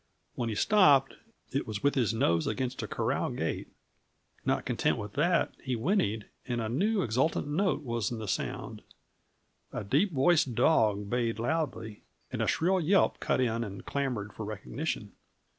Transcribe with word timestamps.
When 0.33 0.49
he 0.49 0.55
stopped, 0.55 1.13
it 1.51 1.67
was 1.67 1.83
with 1.83 1.93
his 1.93 2.11
nose 2.11 2.47
against 2.47 2.81
a 2.81 2.87
corral 2.87 3.29
gate; 3.29 3.67
not 4.43 4.65
content 4.65 4.97
with 4.97 5.13
that, 5.13 5.53
he 5.63 5.75
whinnied, 5.75 6.25
and 6.47 6.59
a 6.59 6.67
new, 6.67 7.03
exultant 7.03 7.47
note 7.47 7.83
was 7.83 8.09
in 8.09 8.17
the 8.17 8.27
sound. 8.27 8.81
A 9.71 9.83
deep 9.83 10.11
voiced 10.11 10.55
dog 10.55 11.07
bayed 11.11 11.37
loudly, 11.37 12.01
and 12.31 12.41
a 12.41 12.47
shrill 12.47 12.79
yelp 12.79 13.19
cut 13.19 13.41
in 13.41 13.63
and 13.63 13.85
clamored 13.85 14.33
for 14.33 14.43
recognition. 14.43 15.11